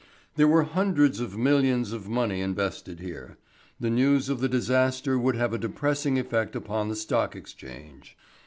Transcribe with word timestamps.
There 0.35 0.47
were 0.47 0.63
hundreds 0.63 1.19
of 1.19 1.37
millions 1.37 1.91
of 1.91 2.09
money 2.09 2.41
invested 2.41 3.01
here. 3.01 3.37
The 3.79 3.91
news 3.91 4.29
of 4.29 4.39
the 4.39 4.49
disaster 4.49 5.19
would 5.19 5.35
have 5.35 5.53
a 5.53 5.59
depressing 5.59 6.17
effect 6.17 6.55
upon 6.55 6.89
the 6.89 6.95
Stock 6.95 7.35
Exchange. 7.35 8.17